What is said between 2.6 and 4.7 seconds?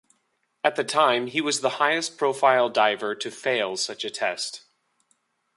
driver to fail such a test.